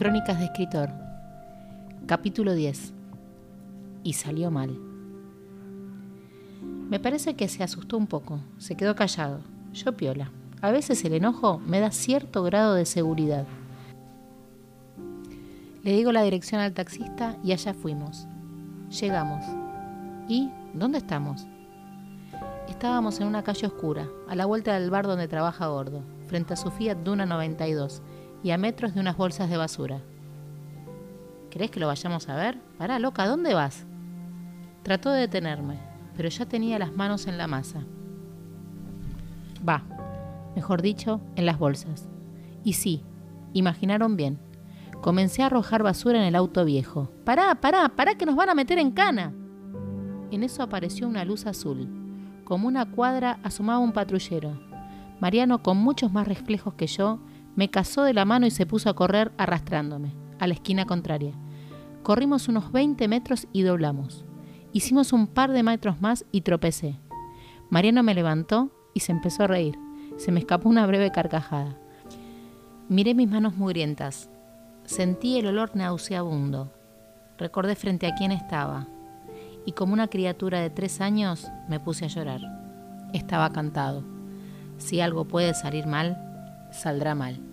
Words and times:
Crónicas 0.00 0.38
de 0.38 0.46
escritor. 0.46 0.88
Capítulo 2.06 2.54
10. 2.54 2.94
Y 4.02 4.14
salió 4.14 4.50
mal. 4.50 4.74
Me 6.88 6.98
parece 6.98 7.36
que 7.36 7.48
se 7.48 7.62
asustó 7.62 7.98
un 7.98 8.06
poco, 8.06 8.40
se 8.56 8.78
quedó 8.78 8.96
callado. 8.96 9.40
Yo 9.74 9.94
piola. 9.98 10.30
A 10.62 10.70
veces 10.70 11.04
el 11.04 11.12
enojo 11.12 11.58
me 11.66 11.80
da 11.80 11.90
cierto 11.90 12.42
grado 12.42 12.72
de 12.72 12.86
seguridad. 12.86 13.44
Le 15.82 15.92
digo 15.92 16.12
la 16.12 16.22
dirección 16.22 16.62
al 16.62 16.72
taxista 16.72 17.36
y 17.44 17.52
allá 17.52 17.74
fuimos. 17.74 18.26
Llegamos. 19.02 19.44
¿Y 20.30 20.48
dónde 20.72 20.96
estamos? 20.96 21.46
Estábamos 22.70 23.20
en 23.20 23.26
una 23.26 23.42
calle 23.42 23.66
oscura, 23.66 24.08
a 24.30 24.34
la 24.34 24.46
vuelta 24.46 24.72
del 24.72 24.88
bar 24.88 25.06
donde 25.06 25.28
trabaja 25.28 25.66
Gordo, 25.66 26.00
frente 26.26 26.54
a 26.54 26.56
su 26.56 26.70
Fiat 26.70 26.96
Duna 27.04 27.26
92 27.26 28.00
y 28.42 28.50
a 28.50 28.58
metros 28.58 28.94
de 28.94 29.00
unas 29.00 29.16
bolsas 29.16 29.50
de 29.50 29.56
basura. 29.56 30.00
¿Querés 31.50 31.70
que 31.70 31.80
lo 31.80 31.88
vayamos 31.88 32.28
a 32.28 32.36
ver? 32.36 32.58
Pará, 32.78 32.98
loca, 32.98 33.26
¿dónde 33.26 33.54
vas? 33.54 33.86
Trató 34.82 35.10
de 35.10 35.20
detenerme, 35.20 35.78
pero 36.16 36.28
ya 36.28 36.46
tenía 36.46 36.78
las 36.78 36.94
manos 36.94 37.26
en 37.26 37.36
la 37.38 37.46
masa. 37.46 37.84
Va, 39.68 39.82
mejor 40.54 40.80
dicho, 40.80 41.20
en 41.36 41.46
las 41.46 41.58
bolsas. 41.58 42.08
Y 42.64 42.74
sí, 42.74 43.02
imaginaron 43.52 44.16
bien. 44.16 44.38
Comencé 45.02 45.42
a 45.42 45.46
arrojar 45.46 45.82
basura 45.82 46.18
en 46.18 46.24
el 46.24 46.36
auto 46.36 46.64
viejo. 46.64 47.10
Pará, 47.24 47.54
pará, 47.60 47.88
pará 47.90 48.14
que 48.14 48.26
nos 48.26 48.36
van 48.36 48.50
a 48.50 48.54
meter 48.54 48.78
en 48.78 48.90
cana. 48.90 49.32
En 50.30 50.42
eso 50.42 50.62
apareció 50.62 51.08
una 51.08 51.24
luz 51.24 51.46
azul. 51.46 51.88
Como 52.44 52.68
una 52.68 52.90
cuadra 52.90 53.38
asomaba 53.42 53.78
un 53.78 53.92
patrullero. 53.92 54.60
Mariano, 55.18 55.62
con 55.62 55.76
muchos 55.76 56.12
más 56.12 56.28
reflejos 56.28 56.74
que 56.74 56.86
yo, 56.86 57.18
me 57.56 57.70
casó 57.70 58.04
de 58.04 58.14
la 58.14 58.24
mano 58.24 58.46
y 58.46 58.50
se 58.50 58.66
puso 58.66 58.88
a 58.88 58.94
correr 58.94 59.32
arrastrándome, 59.36 60.14
a 60.38 60.46
la 60.46 60.54
esquina 60.54 60.86
contraria. 60.86 61.34
Corrimos 62.02 62.48
unos 62.48 62.72
20 62.72 63.06
metros 63.08 63.46
y 63.52 63.62
doblamos. 63.62 64.24
Hicimos 64.72 65.12
un 65.12 65.26
par 65.26 65.50
de 65.50 65.62
metros 65.62 66.00
más 66.00 66.24
y 66.32 66.42
tropecé. 66.42 66.98
Mariano 67.68 68.02
me 68.02 68.14
levantó 68.14 68.70
y 68.94 69.00
se 69.00 69.12
empezó 69.12 69.44
a 69.44 69.48
reír. 69.48 69.76
Se 70.16 70.32
me 70.32 70.40
escapó 70.40 70.68
una 70.68 70.86
breve 70.86 71.10
carcajada. 71.10 71.76
Miré 72.88 73.14
mis 73.14 73.28
manos 73.28 73.56
mugrientas. 73.56 74.30
Sentí 74.84 75.38
el 75.38 75.46
olor 75.46 75.76
nauseabundo. 75.76 76.72
Recordé 77.38 77.74
frente 77.76 78.06
a 78.06 78.14
quién 78.14 78.32
estaba. 78.32 78.86
Y 79.64 79.72
como 79.72 79.92
una 79.92 80.08
criatura 80.08 80.60
de 80.60 80.70
tres 80.70 81.00
años 81.00 81.48
me 81.68 81.80
puse 81.80 82.06
a 82.06 82.08
llorar. 82.08 82.40
Estaba 83.12 83.52
cantado. 83.52 84.02
Si 84.78 85.00
algo 85.00 85.26
puede 85.26 85.54
salir 85.54 85.86
mal, 85.86 86.29
saldrá 86.72 87.14
mal. 87.14 87.49